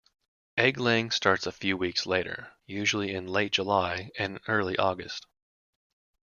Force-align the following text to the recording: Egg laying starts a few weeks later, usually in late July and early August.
Egg 0.57 0.79
laying 0.79 1.11
starts 1.11 1.45
a 1.45 1.51
few 1.51 1.77
weeks 1.77 2.07
later, 2.07 2.51
usually 2.65 3.13
in 3.13 3.27
late 3.27 3.51
July 3.51 4.09
and 4.17 4.39
early 4.47 4.75
August. 4.75 5.27